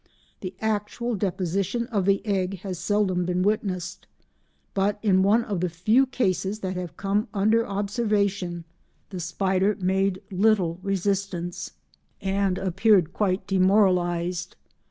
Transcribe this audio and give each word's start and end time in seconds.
The 0.39 0.55
actual 0.61 1.13
deposition 1.13 1.85
of 1.85 2.05
the 2.07 2.25
egg 2.25 2.61
has 2.61 2.79
seldom 2.79 3.23
been 3.23 3.43
witnessed, 3.43 4.07
but 4.73 4.97
in 5.03 5.21
one 5.21 5.43
of 5.43 5.59
the 5.59 5.69
few 5.69 6.07
cases 6.07 6.61
that 6.61 6.75
have 6.75 6.97
come 6.97 7.27
under 7.35 7.67
observation 7.67 8.65
the 9.11 9.19
spider 9.19 9.77
made 9.79 10.23
little 10.31 10.79
resistance 10.81 11.73
and 12.19 12.57
appeared 12.57 13.13
quite 13.13 13.45
demoralised. 13.45 14.55